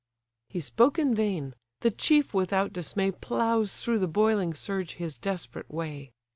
He 0.49 0.59
spoke 0.59 0.97
in 0.97 1.13
vain—The 1.13 1.91
chief 1.91 2.33
without 2.33 2.73
dismay 2.73 3.11
Ploughs 3.11 3.77
through 3.83 3.99
the 3.99 4.07
boiling 4.07 4.55
surge 4.55 4.95
his 4.95 5.15
desperate 5.15 5.69
way. 5.69 6.11